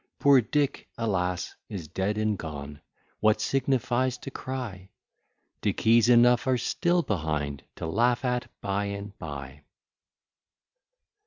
[0.17, 1.55] Poor Dick, alas!
[1.69, 2.81] is dead and gone,
[3.19, 4.89] What signifies to cry?
[5.61, 9.63] Dickies enough are still behind, To laugh at by and by.